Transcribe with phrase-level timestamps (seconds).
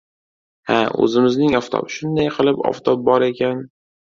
[0.71, 0.77] —Ha,
[1.07, 1.91] o‘zimizning oftob.
[1.99, 3.63] Shunday qilib, oftob bor ekan.